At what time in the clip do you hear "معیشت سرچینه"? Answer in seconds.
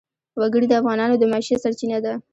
1.31-1.97